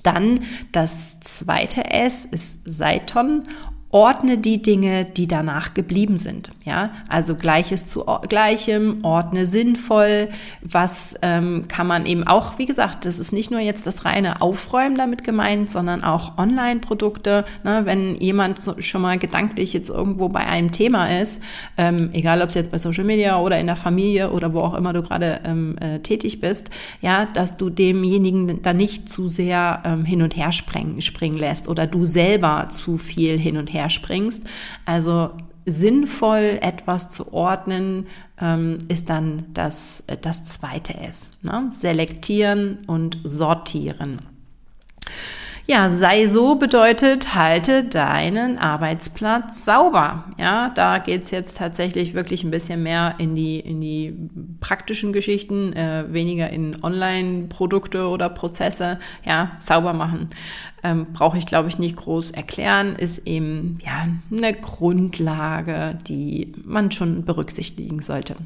Dann 0.03 0.45
das 0.73 1.21
zweite 1.21 1.91
S 1.91 2.25
ist 2.25 2.63
Seiton 2.65 3.43
Ordne 3.91 4.37
die 4.37 4.61
Dinge, 4.61 5.07
die 5.07 5.27
danach 5.27 5.73
geblieben 5.73 6.19
sind. 6.19 6.51
Ja, 6.67 6.91
also 7.09 7.37
Gleiches 7.37 7.87
zu 7.87 8.05
Gleichem, 8.29 8.99
ordne 9.03 9.47
sinnvoll. 9.47 10.29
Was 10.61 11.15
ähm, 11.23 11.65
kann 11.69 11.87
man 11.87 12.05
eben 12.05 12.27
auch, 12.27 12.59
wie 12.59 12.67
gesagt, 12.67 13.07
das 13.07 13.19
ist 13.19 13.33
nicht 13.33 13.51
nur 13.51 13.61
jetzt 13.61 13.87
das 13.87 14.05
reine 14.05 14.43
Aufräumen 14.43 14.99
damit 14.99 15.25
gemeint, 15.25 15.71
sondern 15.71 16.05
auch 16.05 16.37
Online-Produkte. 16.37 17.47
Ne, 17.65 17.81
wenn 17.85 18.17
jemand 18.17 18.61
so, 18.61 18.79
schon 18.79 19.01
mal 19.01 19.19
gedanklich 19.19 19.73
jetzt 19.73 19.89
irgendwo 19.89 20.29
bei 20.29 20.41
einem 20.41 20.71
Thema 20.71 21.07
ist, 21.21 21.41
ähm, 21.79 22.11
egal 22.13 22.43
ob 22.43 22.51
es 22.51 22.55
jetzt 22.55 22.71
bei 22.71 22.77
Social 22.77 23.05
Media 23.05 23.41
oder 23.41 23.59
in 23.59 23.67
der 23.67 23.77
Familie 23.77 24.33
oder 24.33 24.53
wo 24.53 24.61
auch 24.61 24.75
immer 24.75 24.93
du 24.93 25.01
gerade 25.01 25.41
ähm, 25.45 25.79
äh, 25.79 26.01
tätig 26.01 26.43
bist, 26.43 26.69
ja, 27.01 27.25
dass 27.25 27.57
du 27.57 27.71
demjenigen 27.71 28.61
da 28.61 28.75
nicht 28.75 29.09
zu 29.09 29.29
sehr 29.29 29.83
ähm, 29.87 30.05
hin 30.05 30.21
und 30.21 30.37
her 30.37 30.53
springen, 30.53 31.01
springen 31.01 31.39
lässt 31.39 31.69
oder 31.69 31.87
du 31.87 32.05
selber 32.05 32.67
zu 32.69 32.99
viel 32.99 33.39
hin 33.39 33.57
und 33.57 33.73
her 33.73 33.78
herspringst. 33.79 34.45
Also 34.85 35.31
sinnvoll 35.67 36.59
etwas 36.61 37.11
zu 37.11 37.33
ordnen, 37.33 38.07
ähm, 38.41 38.79
ist 38.89 39.11
dann 39.11 39.47
das, 39.55 40.05
das 40.23 40.45
zweite 40.45 40.95
S. 40.95 41.31
Ne? 41.43 41.69
Selektieren 41.71 42.79
und 42.87 43.19
sortieren. 43.25 44.21
Ja, 45.71 45.91
sei 45.91 46.29
so 46.29 46.55
bedeutet, 46.55 47.35
halte 47.35 47.85
deinen 47.85 48.57
Arbeitsplatz 48.57 49.67
sauber. 49.67 50.25
Ja, 50.39 50.71
da 50.75 50.97
geht's 50.97 51.31
jetzt 51.31 51.59
tatsächlich 51.59 52.15
wirklich 52.15 52.43
ein 52.43 52.51
bisschen 52.51 52.83
mehr 52.83 53.17
in 53.19 53.35
die, 53.35 53.61
in 53.61 53.83
die 53.83 54.17
praktischen 54.61 55.13
Geschichten, 55.13 55.75
äh, 55.75 56.07
weniger 56.09 56.49
in 56.49 56.83
Online-Produkte 56.83 58.09
oder 58.09 58.31
Prozesse. 58.31 58.99
Ja, 59.27 59.59
sauber 59.59 59.93
machen. 59.93 60.29
Ähm, 60.83 61.07
brauche 61.13 61.39
ich, 61.39 61.47
glaube 61.47 61.69
ich, 61.69 61.79
nicht 61.79 61.97
groß 61.97 62.31
erklären, 62.31 62.95
ist 62.97 63.27
eben 63.27 63.79
ja 63.85 64.07
eine 64.31 64.55
Grundlage, 64.55 65.99
die 66.07 66.53
man 66.65 66.93
schon 66.93 67.25
berücksichtigen 67.25 68.01
sollte. 68.01 68.37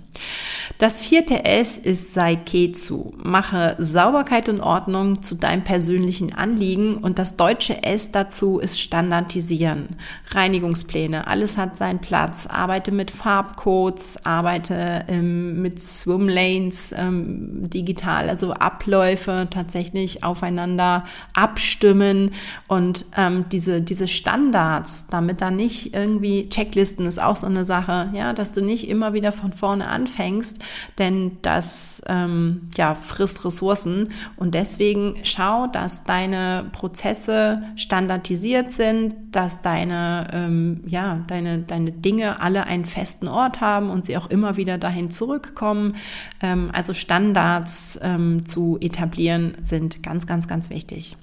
Das 0.78 1.00
vierte 1.02 1.44
S 1.44 1.78
ist 1.78 2.12
Saiketsu. 2.12 3.12
Mache 3.22 3.76
Sauberkeit 3.78 4.48
und 4.48 4.60
Ordnung 4.60 5.22
zu 5.22 5.34
deinem 5.34 5.62
persönlichen 5.62 6.34
Anliegen 6.34 6.96
und 6.96 7.18
das 7.18 7.36
deutsche 7.36 7.82
S 7.82 8.12
dazu 8.12 8.58
ist 8.58 8.80
Standardisieren. 8.80 9.96
Reinigungspläne, 10.30 11.26
alles 11.26 11.58
hat 11.58 11.76
seinen 11.76 12.00
Platz. 12.00 12.46
Arbeite 12.46 12.92
mit 12.92 13.10
Farbcodes, 13.10 14.24
arbeite 14.24 15.04
ähm, 15.08 15.60
mit 15.60 15.82
Swimlanes 15.82 16.92
ähm, 16.96 17.68
digital, 17.68 18.28
also 18.28 18.52
Abläufe 18.52 19.48
tatsächlich 19.50 20.24
aufeinander 20.24 21.04
abstimmen 21.34 22.21
und 22.68 23.06
ähm, 23.16 23.46
diese, 23.50 23.80
diese 23.80 24.08
Standards, 24.08 25.06
damit 25.08 25.40
da 25.40 25.50
nicht 25.50 25.94
irgendwie 25.94 26.48
Checklisten 26.48 27.06
ist 27.06 27.20
auch 27.20 27.36
so 27.36 27.46
eine 27.46 27.64
Sache, 27.64 28.10
ja, 28.12 28.32
dass 28.32 28.52
du 28.52 28.62
nicht 28.62 28.88
immer 28.88 29.12
wieder 29.12 29.32
von 29.32 29.52
vorne 29.52 29.88
anfängst, 29.88 30.58
denn 30.98 31.38
das 31.42 32.02
ähm, 32.06 32.68
ja, 32.76 32.94
frisst 32.94 33.44
Ressourcen 33.44 34.10
und 34.36 34.54
deswegen 34.54 35.16
schau, 35.22 35.66
dass 35.66 36.04
deine 36.04 36.66
Prozesse 36.72 37.62
standardisiert 37.76 38.72
sind, 38.72 39.14
dass 39.32 39.62
deine, 39.62 40.28
ähm, 40.32 40.82
ja, 40.86 41.20
deine, 41.26 41.58
deine 41.60 41.92
Dinge 41.92 42.40
alle 42.40 42.66
einen 42.66 42.84
festen 42.84 43.28
Ort 43.28 43.60
haben 43.60 43.90
und 43.90 44.04
sie 44.04 44.16
auch 44.16 44.28
immer 44.30 44.56
wieder 44.56 44.78
dahin 44.78 45.10
zurückkommen. 45.10 45.96
Ähm, 46.40 46.70
also 46.72 46.94
Standards 46.94 47.98
ähm, 48.02 48.46
zu 48.46 48.78
etablieren 48.80 49.54
sind 49.60 50.02
ganz, 50.02 50.26
ganz, 50.26 50.48
ganz 50.48 50.70
wichtig. 50.70 51.16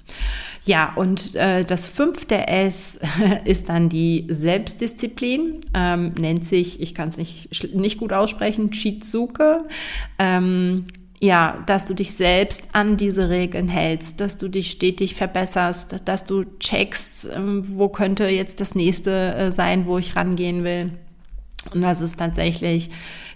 Ja, 0.64 0.89
und 0.96 1.34
äh, 1.34 1.64
das 1.64 1.88
fünfte 1.88 2.48
S 2.48 3.00
ist 3.44 3.68
dann 3.68 3.88
die 3.88 4.26
Selbstdisziplin, 4.28 5.60
ähm, 5.74 6.12
nennt 6.18 6.44
sich, 6.44 6.80
ich 6.80 6.94
kann 6.94 7.08
es 7.08 7.16
nicht, 7.16 7.74
nicht 7.74 7.98
gut 7.98 8.12
aussprechen, 8.12 8.70
Chizuke. 8.70 9.64
Ähm, 10.18 10.84
ja, 11.22 11.62
dass 11.66 11.84
du 11.84 11.94
dich 11.94 12.14
selbst 12.14 12.68
an 12.72 12.96
diese 12.96 13.28
Regeln 13.28 13.68
hältst, 13.68 14.20
dass 14.20 14.38
du 14.38 14.48
dich 14.48 14.70
stetig 14.70 15.14
verbesserst, 15.14 15.96
dass 16.06 16.24
du 16.24 16.44
checkst, 16.58 17.30
ähm, 17.34 17.62
wo 17.68 17.90
könnte 17.90 18.26
jetzt 18.28 18.60
das 18.60 18.74
nächste 18.74 19.34
äh, 19.34 19.50
sein, 19.50 19.86
wo 19.86 19.98
ich 19.98 20.16
rangehen 20.16 20.64
will. 20.64 20.92
Und 21.74 21.82
das 21.82 22.00
ist 22.00 22.18
tatsächlich 22.18 22.90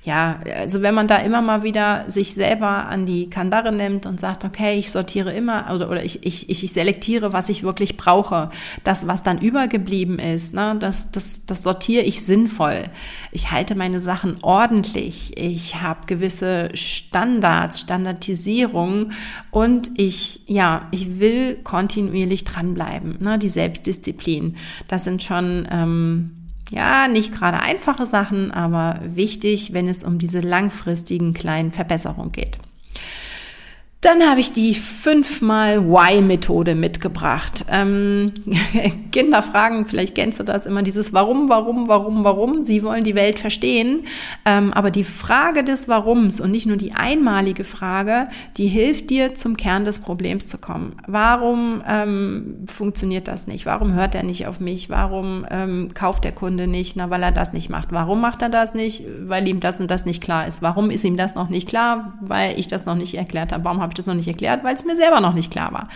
ja, 0.04 0.40
also 0.58 0.82
wenn 0.82 0.94
man 0.94 1.08
da 1.08 1.16
immer 1.16 1.40
mal 1.40 1.62
wieder 1.62 2.04
sich 2.10 2.34
selber 2.34 2.68
an 2.68 3.06
die 3.06 3.30
Kandare 3.30 3.72
nimmt 3.72 4.04
und 4.04 4.20
sagt, 4.20 4.44
okay, 4.44 4.78
ich 4.78 4.90
sortiere 4.90 5.32
immer 5.32 5.74
oder, 5.74 5.90
oder 5.90 6.04
ich, 6.04 6.26
ich, 6.26 6.50
ich 6.50 6.72
selektiere, 6.72 7.32
was 7.32 7.48
ich 7.48 7.62
wirklich 7.62 7.96
brauche, 7.96 8.50
das, 8.82 9.06
was 9.06 9.22
dann 9.22 9.38
übergeblieben 9.38 10.18
ist, 10.18 10.52
ne, 10.52 10.76
das, 10.78 11.10
das, 11.10 11.46
das 11.46 11.62
sortiere 11.62 12.02
ich 12.02 12.22
sinnvoll. 12.22 12.84
Ich 13.32 13.50
halte 13.50 13.74
meine 13.76 13.98
Sachen 13.98 14.36
ordentlich. 14.42 15.38
Ich 15.38 15.80
habe 15.80 16.00
gewisse 16.06 16.68
Standards, 16.74 17.80
Standardisierung 17.80 19.12
und 19.50 19.90
ich, 19.94 20.42
ja, 20.46 20.86
ich 20.90 21.18
will 21.18 21.56
kontinuierlich 21.64 22.44
dranbleiben. 22.44 23.16
Ne, 23.20 23.38
die 23.38 23.48
Selbstdisziplin. 23.48 24.56
Das 24.86 25.04
sind 25.04 25.22
schon 25.22 25.66
ähm, 25.70 26.43
ja, 26.70 27.08
nicht 27.08 27.32
gerade 27.32 27.60
einfache 27.60 28.06
Sachen, 28.06 28.50
aber 28.50 29.00
wichtig, 29.04 29.72
wenn 29.72 29.88
es 29.88 30.04
um 30.04 30.18
diese 30.18 30.40
langfristigen 30.40 31.34
kleinen 31.34 31.72
Verbesserungen 31.72 32.32
geht. 32.32 32.58
Dann 34.04 34.22
habe 34.28 34.38
ich 34.40 34.52
die 34.52 34.74
fünfmal 34.74 35.82
Why-Methode 35.88 36.74
mitgebracht. 36.74 37.64
Ähm, 37.70 38.32
Kinder 39.12 39.42
fragen, 39.42 39.86
vielleicht 39.86 40.14
kennst 40.14 40.38
du 40.38 40.42
das 40.42 40.66
immer, 40.66 40.82
dieses 40.82 41.14
Warum, 41.14 41.48
Warum, 41.48 41.88
Warum, 41.88 42.22
Warum. 42.22 42.64
Sie 42.64 42.82
wollen 42.82 43.02
die 43.02 43.14
Welt 43.14 43.38
verstehen. 43.38 44.04
Ähm, 44.44 44.74
aber 44.74 44.90
die 44.90 45.04
Frage 45.04 45.64
des 45.64 45.88
Warums 45.88 46.38
und 46.38 46.50
nicht 46.50 46.66
nur 46.66 46.76
die 46.76 46.92
einmalige 46.92 47.64
Frage, 47.64 48.28
die 48.58 48.66
hilft 48.66 49.08
dir 49.08 49.34
zum 49.36 49.56
Kern 49.56 49.86
des 49.86 50.00
Problems 50.00 50.48
zu 50.48 50.58
kommen. 50.58 50.96
Warum 51.06 51.82
ähm, 51.88 52.66
funktioniert 52.66 53.26
das 53.26 53.46
nicht? 53.46 53.64
Warum 53.64 53.94
hört 53.94 54.14
er 54.14 54.22
nicht 54.22 54.46
auf 54.46 54.60
mich? 54.60 54.90
Warum 54.90 55.46
ähm, 55.50 55.94
kauft 55.94 56.24
der 56.24 56.32
Kunde 56.32 56.66
nicht? 56.66 56.94
Na, 56.96 57.08
weil 57.08 57.22
er 57.22 57.32
das 57.32 57.54
nicht 57.54 57.70
macht. 57.70 57.90
Warum 57.90 58.20
macht 58.20 58.42
er 58.42 58.50
das 58.50 58.74
nicht? 58.74 59.04
Weil 59.22 59.48
ihm 59.48 59.60
das 59.60 59.80
und 59.80 59.90
das 59.90 60.04
nicht 60.04 60.22
klar 60.22 60.46
ist. 60.46 60.60
Warum 60.60 60.90
ist 60.90 61.04
ihm 61.04 61.16
das 61.16 61.34
noch 61.34 61.48
nicht 61.48 61.66
klar? 61.66 62.18
Weil 62.20 62.58
ich 62.58 62.68
das 62.68 62.84
noch 62.84 62.96
nicht 62.96 63.14
erklärt 63.14 63.54
habe. 63.54 63.64
Warum 63.64 63.80
habe 63.80 63.93
ich 63.94 64.04
das 64.04 64.06
noch 64.06 64.14
nicht 64.14 64.28
erklärt, 64.28 64.64
weil 64.64 64.74
es 64.74 64.84
mir 64.84 64.96
selber 64.96 65.20
noch 65.20 65.34
nicht 65.34 65.50
klar 65.50 65.72
war. 65.72 65.88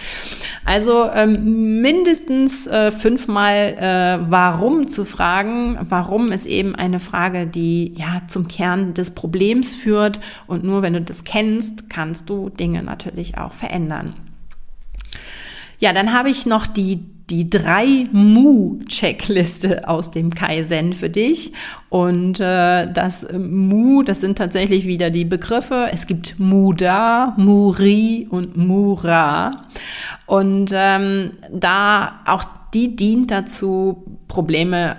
Also 0.65 1.11
ähm, 1.15 1.81
mindestens 1.83 2.67
äh, 2.67 2.91
fünfmal 2.91 3.75
äh, 3.79 4.31
warum 4.31 4.89
zu 4.89 5.05
fragen. 5.05 5.79
Warum 5.89 6.33
ist 6.33 6.47
eben 6.47 6.75
eine 6.75 7.01
Frage, 7.01 7.47
die 7.47 7.95
ja 7.97 8.23
zum 8.29 8.49
Kern 8.49 8.95
des 8.95 9.15
Problems 9.15 9.75
führt. 9.75 10.21
Und 10.47 10.65
nur 10.65 10.83
wenn 10.83 10.93
du 10.93 11.01
das 11.01 11.25
kennst, 11.25 11.91
kannst 11.91 12.31
du 12.31 12.49
Dinge 12.49 12.83
natürlich 12.83 13.39
auch 13.39 13.53
verändern. 13.53 14.15
Ja, 15.79 15.93
dann 15.93 16.13
habe 16.13 16.31
ich 16.31 16.47
noch 16.47 16.67
die 16.67 17.01
die 17.31 17.51
drei 17.51 18.09
Mu-Checkliste 18.11 19.87
aus 19.87 20.11
dem 20.11 20.33
Kaizen 20.33 20.95
für 20.95 21.11
dich. 21.11 21.53
Und 21.91 22.41
äh, 22.41 22.91
das 22.91 23.25
äh, 23.25 23.39
Mu, 23.39 24.03
das 24.03 24.21
sind 24.21 24.39
tatsächlich 24.39 24.87
wieder 24.87 25.11
die 25.11 25.25
Begriffe. 25.25 25.89
Es 25.93 26.07
gibt 26.07 26.39
Muda, 26.39 27.35
Muri 27.37 28.27
und 28.31 28.57
Mura. 28.57 29.51
Und 30.27 30.73
ähm, 30.75 31.33
da 31.53 32.21
auch 32.27 32.45
die 32.73 32.97
dient 32.97 33.31
dazu, 33.31 34.05
Probleme 34.27 34.97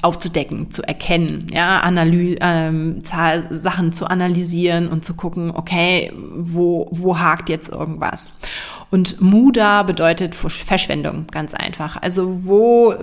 aufzudecken, 0.00 0.70
zu 0.70 0.82
erkennen, 0.82 1.48
ja, 1.52 1.80
Analy 1.80 2.38
ähm, 2.40 3.02
Sachen 3.04 3.92
zu 3.92 4.06
analysieren 4.06 4.88
und 4.88 5.04
zu 5.04 5.12
gucken, 5.12 5.50
okay, 5.54 6.10
wo, 6.34 6.88
wo 6.90 7.18
hakt 7.18 7.50
jetzt 7.50 7.68
irgendwas? 7.68 8.32
Und 8.92 9.22
Muda 9.22 9.84
bedeutet 9.84 10.34
Verschwendung, 10.34 11.24
ganz 11.30 11.54
einfach. 11.54 11.96
Also 12.02 12.44
wo 12.44 12.94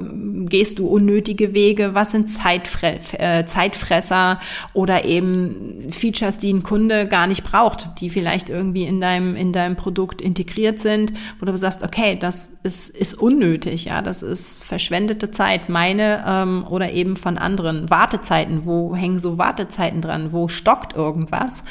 gehst 0.46 0.78
du 0.78 0.88
unnötige 0.88 1.56
Wege? 1.56 1.96
Was 1.96 2.12
sind 2.12 2.30
Zeitfre 2.30 3.00
äh, 3.14 3.46
Zeitfresser 3.46 4.40
oder 4.74 5.06
eben 5.06 5.92
Features, 5.92 6.38
die 6.38 6.54
ein 6.54 6.62
Kunde 6.62 7.08
gar 7.08 7.26
nicht 7.26 7.44
braucht, 7.44 7.90
die 8.02 8.12
vielleicht 8.12 8.52
irgendwie 8.52 8.84
in 8.84 9.02
deinem, 9.02 9.36
in 9.36 9.52
deinem 9.52 9.76
Produkt 9.76 10.22
integriert 10.22 10.80
sind, 10.80 11.12
wo 11.40 11.48
du 11.48 11.58
sagst, 11.58 11.82
okay, 11.82 12.16
das 12.16 12.50
ist, 12.62 12.90
ist 12.96 13.16
unnötig, 13.16 13.86
ja, 13.86 14.04
das 14.04 14.22
ist 14.22 14.64
verschwendete 14.64 15.32
Zeit, 15.32 15.70
meine 15.70 16.24
ähm, 16.28 16.68
oder 16.70 16.92
eben 16.92 17.18
von 17.18 17.40
anderen. 17.40 17.90
Wartezeiten, 17.90 18.64
wo 18.64 18.96
hängen 18.96 19.18
so 19.18 19.40
Wartezeiten 19.40 20.04
dran? 20.04 20.34
Wo 20.34 20.50
stockt 20.50 20.96
irgendwas? 20.96 21.64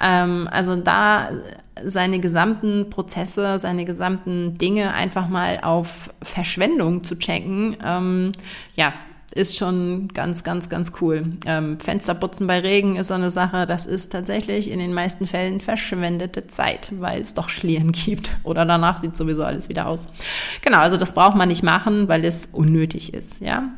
Ähm, 0.00 0.48
also 0.50 0.76
da 0.76 1.28
seine 1.84 2.20
gesamten 2.20 2.90
Prozesse, 2.90 3.58
seine 3.58 3.84
gesamten 3.84 4.54
Dinge 4.54 4.94
einfach 4.94 5.28
mal 5.28 5.60
auf 5.62 6.10
Verschwendung 6.22 7.04
zu 7.04 7.18
checken, 7.18 7.76
ähm, 7.84 8.32
ja, 8.74 8.94
ist 9.36 9.56
schon 9.56 10.08
ganz, 10.08 10.44
ganz, 10.44 10.68
ganz 10.68 10.92
cool. 11.00 11.24
Ähm, 11.46 11.78
Fensterputzen 11.78 12.46
bei 12.46 12.60
Regen 12.60 12.96
ist 12.96 13.08
so 13.08 13.14
eine 13.14 13.30
Sache, 13.30 13.66
das 13.66 13.84
ist 13.84 14.10
tatsächlich 14.10 14.70
in 14.70 14.78
den 14.78 14.94
meisten 14.94 15.26
Fällen 15.26 15.60
verschwendete 15.60 16.46
Zeit, 16.46 16.90
weil 16.98 17.20
es 17.20 17.34
doch 17.34 17.48
Schlieren 17.48 17.92
gibt. 17.92 18.32
Oder 18.44 18.64
danach 18.64 18.96
sieht 18.96 19.16
sowieso 19.16 19.44
alles 19.44 19.68
wieder 19.68 19.86
aus. 19.86 20.06
Genau, 20.62 20.78
also 20.78 20.96
das 20.96 21.12
braucht 21.12 21.36
man 21.36 21.48
nicht 21.48 21.62
machen, 21.62 22.08
weil 22.08 22.24
es 22.24 22.46
unnötig 22.46 23.12
ist, 23.14 23.40
ja. 23.42 23.68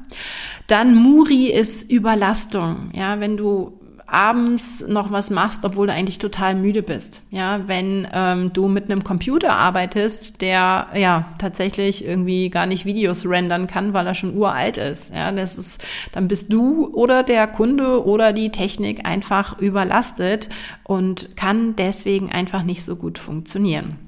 Dann 0.69 0.95
Muri 0.95 1.47
ist 1.47 1.91
Überlastung. 1.91 2.91
Ja, 2.95 3.21
wenn 3.21 3.37
du 3.37 3.78
abends 4.09 4.87
noch 4.89 5.13
was 5.13 5.31
machst, 5.31 5.65
obwohl 5.65 5.87
du 5.87 5.93
eigentlich 5.93 6.19
total 6.19 6.55
müde 6.55 6.83
bist. 6.83 7.23
Ja, 7.31 7.61
wenn 7.67 8.09
ähm, 8.13 8.53
du 8.53 8.69
mit 8.69 8.85
einem 8.85 9.05
Computer 9.05 9.53
arbeitest, 9.53 10.41
der 10.41 10.89
ja 10.95 11.35
tatsächlich 11.39 12.05
irgendwie 12.05 12.49
gar 12.51 12.67
nicht 12.67 12.87
Videos 12.87 13.27
rendern 13.27 13.67
kann, 13.67 13.93
weil 13.93 14.07
er 14.07 14.15
schon 14.15 14.37
uralt 14.37 14.79
ist. 14.79 15.15
Ja, 15.15 15.31
das 15.31 15.59
ist, 15.59 15.85
dann 16.13 16.27
bist 16.27 16.53
du 16.53 16.89
oder 16.95 17.23
der 17.23 17.47
Kunde 17.47 18.05
oder 18.07 18.33
die 18.33 18.51
Technik 18.51 19.05
einfach 19.05 19.59
überlastet 19.59 20.49
und 20.85 21.37
kann 21.37 21.77
deswegen 21.77 22.33
einfach 22.33 22.63
nicht 22.63 22.85
so 22.85 22.97
gut 22.97 23.19
funktionieren. 23.19 24.08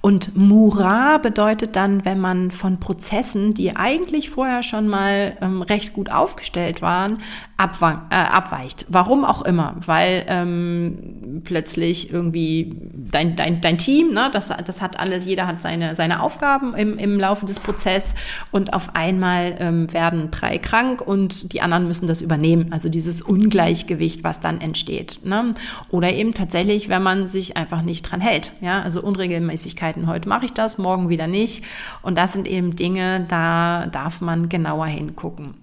Und 0.00 0.36
Mura 0.36 1.18
bedeutet 1.18 1.74
dann, 1.74 2.04
wenn 2.04 2.20
man 2.20 2.50
von 2.52 2.78
Prozessen, 2.78 3.54
die 3.54 3.74
eigentlich 3.74 4.30
vorher 4.30 4.62
schon 4.62 4.86
mal 4.86 5.36
ähm, 5.40 5.62
recht 5.62 5.92
gut 5.92 6.12
aufgestellt 6.12 6.80
waren, 6.80 7.18
äh, 7.58 8.14
abweicht. 8.14 8.86
Warum 8.88 9.24
auch 9.24 9.42
immer, 9.42 9.74
weil 9.84 10.24
ähm, 10.28 11.40
plötzlich 11.42 12.12
irgendwie 12.12 12.76
dein, 13.10 13.34
dein, 13.34 13.60
dein 13.60 13.78
Team, 13.78 14.12
ne, 14.12 14.30
das, 14.32 14.52
das 14.64 14.82
hat 14.82 15.00
alles, 15.00 15.24
jeder 15.24 15.46
hat 15.46 15.60
seine, 15.60 15.94
seine 15.94 16.22
Aufgaben 16.22 16.74
im, 16.74 16.98
im 16.98 17.18
Laufe 17.18 17.46
des 17.46 17.58
Prozesses 17.58 18.14
und 18.52 18.74
auf 18.74 18.94
einmal 18.94 19.56
ähm, 19.58 19.92
werden 19.92 20.30
drei 20.30 20.58
krank 20.58 21.00
und 21.00 21.52
die 21.52 21.62
anderen 21.62 21.88
müssen 21.88 22.06
das 22.06 22.20
übernehmen. 22.20 22.72
Also 22.72 22.88
dieses 22.88 23.22
Ungleichgewicht, 23.22 24.22
was 24.22 24.40
dann 24.40 24.60
entsteht. 24.60 25.20
Ne? 25.24 25.54
Oder 25.90 26.12
eben 26.12 26.34
tatsächlich, 26.34 26.88
wenn 26.88 27.02
man 27.02 27.26
sich 27.26 27.56
einfach 27.56 27.82
nicht 27.82 28.02
dran 28.02 28.20
hält. 28.20 28.52
Ja? 28.60 28.82
Also 28.82 29.02
unregelmäßig 29.02 29.45
Unregelmäßigkeiten. 29.46 30.06
Heute 30.06 30.28
mache 30.28 30.44
ich 30.46 30.52
das, 30.52 30.78
morgen 30.78 31.08
wieder 31.08 31.26
nicht. 31.26 31.64
Und 32.02 32.18
das 32.18 32.32
sind 32.32 32.46
eben 32.46 32.76
Dinge, 32.76 33.24
da 33.28 33.86
darf 33.86 34.20
man 34.20 34.48
genauer 34.48 34.86
hingucken. 34.86 35.54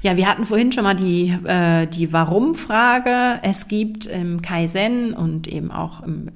Ja, 0.00 0.16
wir 0.16 0.28
hatten 0.28 0.44
vorhin 0.44 0.70
schon 0.70 0.84
mal 0.84 0.94
die, 0.94 1.34
äh, 1.44 1.86
die 1.86 2.12
Warum-Frage. 2.12 3.40
Es 3.42 3.66
gibt 3.66 4.06
im 4.06 4.42
Kaizen 4.42 5.12
und 5.12 5.48
eben 5.48 5.72
auch 5.72 6.02
im, 6.02 6.30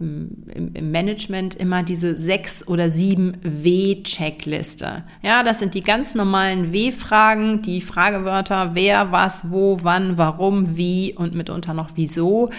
im, 0.53 0.75
im 0.75 0.91
Management 0.91 1.55
immer 1.55 1.85
diese 1.85 2.19
sechs 2.19 2.67
oder 2.67 2.91
sieben 2.91 3.37
W-Checkliste. 3.43 5.05
Ja, 5.23 5.45
das 5.45 5.61
sind 5.61 5.75
die 5.75 5.83
ganz 5.83 6.17
normalen 6.17 6.73
W-Fragen, 6.73 7.63
die 7.63 7.81
Fragewörter 7.81 8.71
wer, 8.75 9.13
was, 9.13 9.51
wo, 9.53 9.79
wann, 9.83 10.19
warum, 10.19 10.77
wie 10.77 11.15
und 11.17 11.35
mitunter 11.35 11.73
noch 11.73 11.91
wieso 11.95 12.51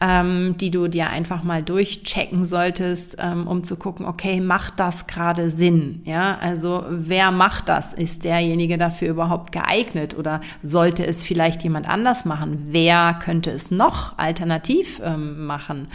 ähm, 0.00 0.56
die 0.56 0.70
du 0.70 0.88
dir 0.88 1.10
einfach 1.10 1.42
mal 1.42 1.62
durchchecken 1.62 2.44
solltest, 2.44 3.18
ähm, 3.20 3.46
um 3.46 3.64
zu 3.64 3.76
gucken, 3.76 4.06
okay, 4.06 4.40
macht 4.40 4.80
das 4.80 5.06
gerade 5.06 5.50
Sinn? 5.50 6.00
Ja, 6.04 6.38
also 6.40 6.84
wer 6.88 7.30
macht 7.30 7.68
das? 7.68 7.92
Ist 7.92 8.24
derjenige 8.24 8.78
dafür 8.78 9.10
überhaupt 9.10 9.52
geeignet 9.52 10.16
oder 10.16 10.39
sollte 10.62 11.06
es 11.06 11.22
vielleicht 11.22 11.62
jemand 11.62 11.88
anders 11.88 12.24
machen? 12.24 12.68
Wer 12.70 13.14
könnte 13.14 13.50
es 13.50 13.70
noch 13.70 14.18
alternativ 14.18 15.00
ähm, 15.04 15.46
machen? 15.46 15.88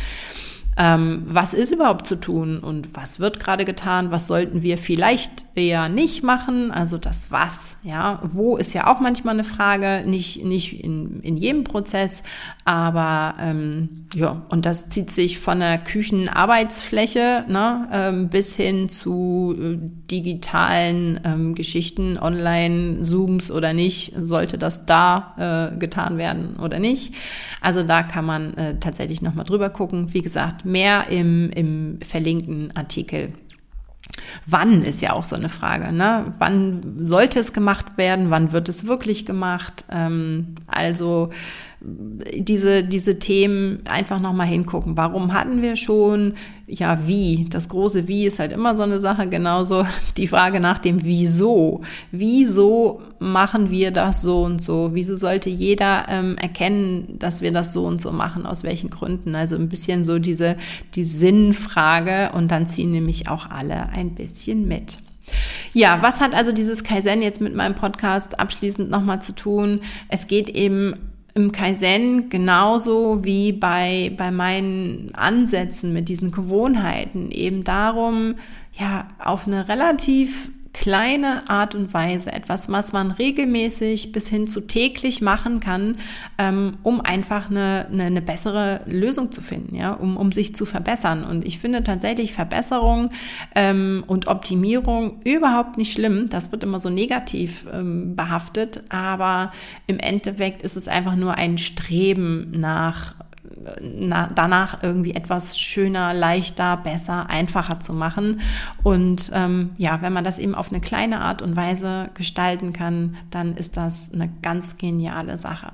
Ähm, 0.78 1.24
was 1.26 1.54
ist 1.54 1.72
überhaupt 1.72 2.06
zu 2.06 2.18
tun 2.18 2.60
und 2.60 2.90
was 2.94 3.20
wird 3.20 3.40
gerade 3.40 3.64
getan, 3.64 4.12
was 4.12 4.28
sollten 4.28 4.62
wir 4.62 4.78
vielleicht 4.78 5.46
eher 5.56 5.88
nicht 5.88 6.22
machen, 6.22 6.72
also 6.72 6.98
das 6.98 7.32
Was, 7.32 7.78
ja, 7.82 8.22
wo 8.34 8.58
ist 8.58 8.74
ja 8.74 8.88
auch 8.88 9.00
manchmal 9.00 9.36
eine 9.36 9.46
Frage, 9.46 10.04
nicht, 10.06 10.44
nicht 10.44 10.84
in, 10.84 11.22
in 11.22 11.38
jedem 11.38 11.64
Prozess, 11.64 12.24
aber 12.66 13.36
ähm, 13.40 14.08
ja, 14.14 14.42
und 14.50 14.66
das 14.66 14.90
zieht 14.90 15.12
sich 15.12 15.40
von 15.40 15.60
der 15.60 15.78
Küchenarbeitsfläche 15.78 17.46
ne, 17.48 17.88
ähm, 17.92 18.30
bis 18.30 18.58
hin 18.58 18.90
zu 18.90 19.56
äh, 19.58 19.78
digitalen 20.12 21.22
ähm, 21.24 21.56
Geschichten, 21.56 22.18
online, 22.20 23.04
Zooms 23.04 23.50
oder 23.50 23.74
nicht, 23.74 24.14
sollte 24.20 24.58
das 24.58 24.86
da 24.86 25.72
äh, 25.74 25.78
getan 25.78 26.18
werden 26.18 26.58
oder 26.58 26.80
nicht. 26.80 27.14
Also 27.62 27.84
da 27.84 28.04
kann 28.04 28.26
man 28.26 28.54
äh, 28.56 28.80
tatsächlich 28.80 29.22
nochmal 29.22 29.46
drüber 29.46 29.70
gucken. 29.70 30.14
Wie 30.14 30.22
gesagt, 30.22 30.65
mehr 30.66 31.08
im, 31.10 31.50
im 31.52 32.00
verlinkten 32.02 32.76
Artikel. 32.76 33.34
Wann 34.46 34.84
ist 34.84 35.02
ja 35.02 35.14
auch 35.14 35.24
so 35.24 35.36
eine 35.36 35.50
Frage. 35.50 35.94
Ne? 35.94 36.34
Wann 36.38 36.98
sollte 37.04 37.40
es 37.40 37.54
gemacht 37.54 37.98
werden? 37.98 38.30
Wann 38.30 38.52
wird 38.52 38.70
es 38.70 38.86
wirklich 38.86 39.26
gemacht? 39.26 39.86
Ähm, 39.90 40.56
also 40.68 41.32
diese, 42.34 42.84
diese 42.84 43.20
Themen 43.20 43.80
einfach 43.86 44.20
nochmal 44.20 44.48
hingucken. 44.48 44.98
Warum 44.98 45.34
hatten 45.34 45.62
wir 45.62 45.76
schon? 45.76 46.34
Ja, 46.68 47.08
wie? 47.08 47.46
Das 47.50 47.70
große 47.70 48.08
Wie 48.08 48.26
ist 48.26 48.40
halt 48.40 48.52
immer 48.52 48.76
so 48.76 48.84
eine 48.84 49.00
Sache. 49.00 49.28
Genauso 49.28 49.86
die 50.18 50.28
Frage 50.28 50.60
nach 50.60 50.80
dem 50.80 51.04
Wieso. 51.04 51.82
Wieso 52.12 53.02
machen 53.20 53.70
wir 53.70 53.92
das 53.92 54.22
so 54.22 54.44
und 54.44 54.64
so? 54.64 54.92
Wieso 54.94 55.16
sollte 55.16 55.50
jeder 55.50 56.06
ähm, 56.10 56.38
erkennen, 56.38 57.20
dass 57.20 57.42
wir 57.42 57.52
das 57.52 57.72
so 57.74 57.86
und 57.86 58.02
so 58.02 58.12
machen? 58.12 58.46
Aus 58.46 58.64
welchen 58.64 58.90
Gründen? 58.90 59.36
Also 59.36 59.56
ein 59.56 59.70
bisschen 59.70 60.06
so 60.06 60.18
diese, 60.18 60.58
die 60.96 61.04
Sinnfrage 61.06 62.32
und 62.34 62.50
dann 62.50 62.68
ziehen 62.68 62.92
nämlich 62.92 63.30
auch 63.30 63.50
alle 63.50 63.90
ein 63.90 64.16
bisschen 64.16 64.68
mit. 64.68 64.98
Ja, 65.74 66.02
was 66.02 66.22
hat 66.22 66.34
also 66.34 66.52
dieses 66.52 66.84
Kaizen 66.84 67.22
jetzt 67.22 67.42
mit 67.42 67.56
meinem 67.56 67.76
Podcast 67.76 68.40
abschließend 68.40 68.90
nochmal 68.90 69.22
zu 69.22 69.34
tun? 69.34 69.82
Es 70.08 70.28
geht 70.28 70.50
eben 70.50 70.94
im 71.38 71.52
Kaizen 71.52 72.30
genauso 72.30 73.26
wie 73.26 73.52
bei, 73.52 74.14
bei 74.16 74.32
meinen 74.32 75.14
Ansätzen 75.16 75.92
mit 75.92 76.08
diesen 76.08 76.32
Gewohnheiten. 76.32 77.30
Eben 77.30 77.66
darum, 77.66 78.36
ja, 78.72 79.10
auf 79.20 79.46
eine 79.46 79.68
relativ 79.68 80.52
kleine 80.76 81.50
Art 81.50 81.74
und 81.74 81.94
Weise, 81.94 82.34
etwas, 82.34 82.70
was 82.70 82.92
man 82.92 83.12
regelmäßig 83.12 84.12
bis 84.12 84.28
hin 84.28 84.46
zu 84.46 84.68
täglich 84.68 85.22
machen 85.22 85.62
kann, 85.62 85.98
ähm, 86.38 86.74
um 86.84 87.00
einfach 87.00 87.50
eine, 87.50 87.88
eine, 87.90 88.04
eine, 88.04 88.22
bessere 88.22 88.82
Lösung 88.86 89.32
zu 89.32 89.42
finden, 89.42 89.76
ja, 89.76 89.94
um, 89.94 90.18
um 90.18 90.34
sich 90.34 90.54
zu 90.54 90.66
verbessern. 90.66 91.24
Und 91.24 91.46
ich 91.46 91.60
finde 91.60 91.82
tatsächlich 91.82 92.34
Verbesserung 92.34 93.10
ähm, 93.56 94.04
und 94.08 94.28
Optimierung 94.28 95.22
überhaupt 95.24 95.78
nicht 95.78 95.94
schlimm. 95.94 96.28
Das 96.30 96.52
wird 96.52 96.64
immer 96.64 96.80
so 96.80 96.90
negativ 96.90 97.66
ähm, 97.72 98.18
behaftet, 98.18 98.84
aber 98.90 99.54
im 99.88 99.98
Endeffekt 99.98 100.62
ist 100.62 100.76
es 100.76 100.90
einfach 100.90 101.16
nur 101.16 101.36
ein 101.36 101.58
Streben 101.58 102.52
nach 102.52 103.16
na, 103.82 104.30
danach 104.34 104.84
irgendwie 104.84 105.14
etwas 105.14 105.58
schöner, 105.60 106.14
leichter, 106.14 106.78
besser, 106.78 107.30
einfacher 107.30 107.80
zu 107.80 107.94
machen. 107.94 108.42
Und 108.84 109.32
ähm, 109.34 109.72
ja, 109.78 110.02
wenn 110.02 110.14
man 110.14 110.24
das 110.24 110.40
eben 110.40 110.56
auf 110.56 110.72
eine 110.72 110.82
kleine 110.82 111.22
Art 111.22 111.42
und 111.42 111.56
Weise 111.56 112.10
gestalten 112.14 112.74
kann, 112.74 113.18
dann 113.32 113.56
ist 113.56 113.78
das 113.78 114.12
eine 114.14 114.30
ganz 114.42 114.78
geniale 114.78 115.38
Sache. 115.38 115.72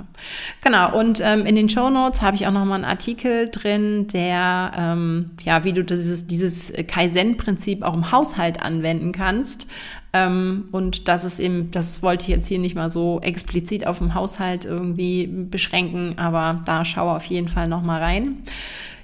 Genau, 0.62 0.98
und 0.98 1.22
ähm, 1.24 1.46
in 1.46 1.56
den 1.56 1.70
Show 1.70 1.90
Notes 1.90 2.22
habe 2.22 2.36
ich 2.36 2.48
auch 2.48 2.52
nochmal 2.52 2.76
einen 2.76 2.86
Artikel 2.86 3.50
drin, 3.50 4.08
der, 4.08 4.72
ähm, 4.78 5.32
ja, 5.44 5.64
wie 5.64 5.74
du 5.74 5.84
dieses, 5.84 6.28
dieses 6.28 6.72
Kaizen-Prinzip 6.88 7.84
auch 7.84 7.94
im 7.94 8.12
Haushalt 8.12 8.62
anwenden 8.62 9.12
kannst. 9.12 9.68
Ähm, 10.14 10.66
und 10.72 11.08
das 11.08 11.24
ist 11.24 11.40
eben, 11.40 11.72
das 11.72 12.04
wollte 12.04 12.24
ich 12.24 12.28
jetzt 12.28 12.48
hier 12.48 12.60
nicht 12.60 12.76
mal 12.76 12.90
so 12.90 13.20
explizit 13.22 13.88
auf 13.88 14.00
dem 14.00 14.14
Haushalt 14.14 14.66
irgendwie 14.66 15.28
beschränken, 15.28 16.18
aber 16.18 16.62
da 16.66 16.84
schaue 16.84 17.16
auf 17.16 17.26
jeden 17.26 17.48
Fall 17.48 17.68
noch 17.68 17.82
mal 17.82 18.02
rein. 18.02 18.40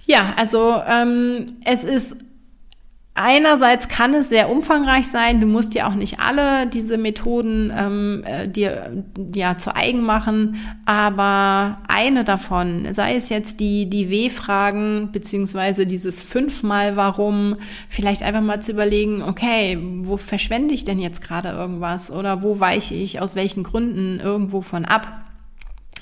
Ja, 0.06 0.34
also 0.38 0.82
ähm, 0.88 1.58
es 1.66 1.84
ist 1.84 2.18
Einerseits 3.20 3.88
kann 3.88 4.14
es 4.14 4.30
sehr 4.30 4.48
umfangreich 4.48 5.08
sein. 5.08 5.42
Du 5.42 5.48
musst 5.48 5.74
dir 5.74 5.88
auch 5.88 5.96
nicht 5.96 6.20
alle 6.20 6.68
diese 6.68 7.00
Methoden 7.00 7.74
ähm, 7.76 8.24
äh, 8.26 8.48
dir 8.48 9.04
ja 9.34 9.58
zu 9.58 9.76
eigen 9.76 10.04
machen, 10.04 10.58
aber 10.86 11.80
eine 11.88 12.24
davon, 12.24 12.94
sei 12.94 13.16
es 13.16 13.30
jetzt 13.30 13.60
die 13.60 13.90
die 13.90 14.12
W-Fragen 14.12 15.10
beziehungsweise 15.12 15.88
dieses 15.88 16.22
fünfmal 16.22 16.96
Warum, 16.96 17.56
vielleicht 17.90 18.22
einfach 18.22 18.42
mal 18.42 18.62
zu 18.62 18.72
überlegen, 18.72 19.24
okay, 19.24 19.80
wo 20.04 20.18
verschwende 20.18 20.76
ich 20.76 20.84
denn 20.84 21.00
jetzt 21.00 21.22
gerade 21.24 21.50
irgendwas 21.50 22.12
oder 22.12 22.44
wo 22.44 22.60
weiche 22.60 22.94
ich 22.94 23.20
aus 23.20 23.36
welchen 23.36 23.64
Gründen 23.64 24.20
irgendwo 24.20 24.62
von 24.62 24.86
ab? 24.86 25.27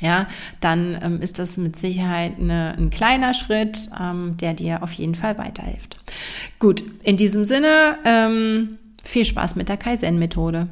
Ja, 0.01 0.27
dann 0.59 0.97
ähm, 1.01 1.21
ist 1.21 1.39
das 1.39 1.57
mit 1.57 1.75
Sicherheit 1.75 2.33
eine, 2.39 2.75
ein 2.77 2.89
kleiner 2.89 3.33
Schritt, 3.33 3.89
ähm, 3.99 4.37
der 4.37 4.53
dir 4.53 4.83
auf 4.83 4.91
jeden 4.93 5.15
Fall 5.15 5.37
weiterhilft. 5.37 5.97
Gut, 6.59 6.83
in 7.03 7.17
diesem 7.17 7.45
Sinne, 7.45 7.97
ähm, 8.05 8.77
viel 9.03 9.25
Spaß 9.25 9.55
mit 9.55 9.69
der 9.69 9.77
Kaizen-Methode. 9.77 10.67